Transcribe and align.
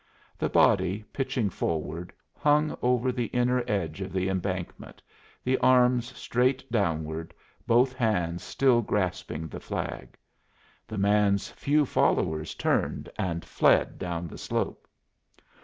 The 0.39 0.49
body, 0.49 1.05
pitching 1.13 1.51
forward, 1.51 2.11
hung 2.35 2.75
over 2.81 3.11
the 3.11 3.25
inner 3.27 3.63
edge 3.67 4.01
of 4.01 4.11
the 4.11 4.29
embankment, 4.29 4.99
the 5.43 5.59
arms 5.59 6.17
straight 6.17 6.67
downward, 6.71 7.35
both 7.67 7.93
hands 7.93 8.41
still 8.43 8.81
grasping 8.81 9.47
the 9.47 9.59
flag. 9.59 10.17
The 10.87 10.97
man's 10.97 11.49
few 11.49 11.85
followers 11.85 12.55
turned 12.55 13.09
and 13.19 13.45
fled 13.45 13.99
down 13.99 14.27
the 14.27 14.39
slope. 14.39 14.87